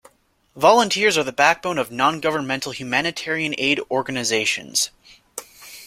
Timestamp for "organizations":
3.91-4.89